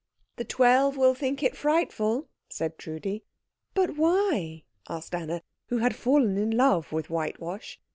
[0.37, 3.23] "The twelve will think it frightful," said Trudi.
[3.75, 7.79] "But why?" asked Anna, who had fallen in love with whitewash.